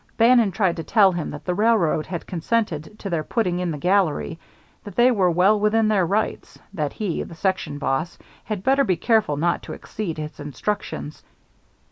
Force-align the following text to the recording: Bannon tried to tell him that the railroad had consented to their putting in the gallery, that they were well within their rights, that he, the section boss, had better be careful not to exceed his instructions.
Bannon 0.17 0.49
tried 0.49 0.77
to 0.77 0.83
tell 0.83 1.11
him 1.11 1.29
that 1.29 1.45
the 1.45 1.53
railroad 1.53 2.07
had 2.07 2.25
consented 2.25 2.97
to 2.97 3.07
their 3.07 3.23
putting 3.23 3.59
in 3.59 3.69
the 3.69 3.77
gallery, 3.77 4.39
that 4.83 4.95
they 4.95 5.11
were 5.11 5.29
well 5.29 5.59
within 5.59 5.87
their 5.89 6.07
rights, 6.07 6.57
that 6.73 6.93
he, 6.93 7.21
the 7.21 7.35
section 7.35 7.77
boss, 7.77 8.17
had 8.45 8.63
better 8.63 8.83
be 8.83 8.97
careful 8.97 9.37
not 9.37 9.61
to 9.61 9.73
exceed 9.73 10.17
his 10.17 10.39
instructions. 10.39 11.21